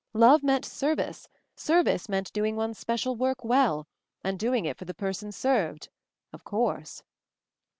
[0.15, 3.87] Love meant service, service meant doing one's special work well,
[4.23, 5.89] and doing it for the per sons served—
[6.33, 7.03] of course